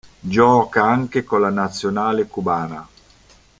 Gioca 0.21 0.83
anche 0.83 1.23
con 1.23 1.41
la 1.41 1.51
nazionale 1.51 2.25
cubana. 2.25 2.87